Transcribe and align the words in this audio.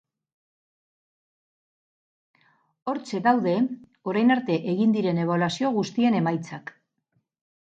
Hortxe 2.91 3.21
daude 3.27 3.55
orain 4.13 4.37
arte 4.37 4.57
egin 4.75 4.97
diren 4.97 5.23
ebaluazio 5.27 5.73
guztien 5.77 6.19
emaitzak. 6.23 6.75